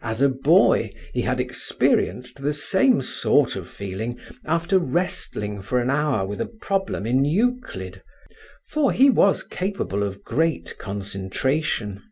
As 0.00 0.22
a 0.22 0.30
boy 0.30 0.88
he 1.12 1.20
had 1.20 1.38
experienced 1.38 2.40
the 2.40 2.54
same 2.54 3.02
sort 3.02 3.56
of 3.56 3.68
feeling 3.68 4.18
after 4.46 4.78
wrestling 4.78 5.60
for 5.60 5.80
an 5.80 5.90
hour 5.90 6.26
with 6.26 6.40
a 6.40 6.46
problem 6.46 7.04
in 7.06 7.26
Euclid, 7.26 8.02
for 8.66 8.90
he 8.90 9.10
was 9.10 9.42
capable 9.42 10.02
of 10.02 10.24
great 10.24 10.78
concentration. 10.78 12.02